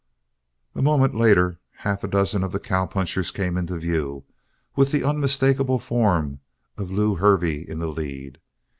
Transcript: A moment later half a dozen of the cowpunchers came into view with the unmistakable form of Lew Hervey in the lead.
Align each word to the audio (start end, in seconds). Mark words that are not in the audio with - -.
A 0.73 0.81
moment 0.81 1.13
later 1.13 1.59
half 1.85 2.03
a 2.03 2.07
dozen 2.07 2.43
of 2.43 2.51
the 2.51 2.59
cowpunchers 2.59 3.29
came 3.31 3.55
into 3.55 3.77
view 3.77 4.23
with 4.75 4.91
the 4.91 5.03
unmistakable 5.03 5.77
form 5.77 6.39
of 6.75 6.89
Lew 6.89 7.13
Hervey 7.17 7.59
in 7.61 7.77
the 7.77 7.85
lead. 7.85 8.39